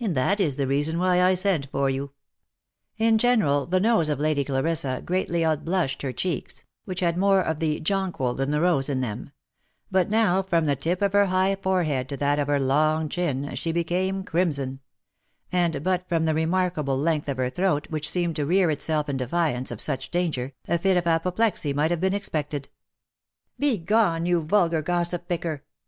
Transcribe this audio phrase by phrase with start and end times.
[0.00, 2.10] And that is the reason why I sent for you."
[2.98, 7.60] In general the nose of Lady Clarissa greatly outblushed her cheeks, which had more of
[7.60, 9.30] the jonquil than the rose in them;
[9.88, 13.54] but now, from the tip of her high forehead, to that of her long chin,
[13.54, 14.80] she became crimson
[15.52, 19.70] ;^3Jid but from the remarkable length of her throat, which seemed to^ear itself in defiance
[19.70, 22.68] of such danger, a fit of apoplexy might have been expected.
[23.60, 24.26] il Begone!
[24.26, 25.62] you vulgar gossip picker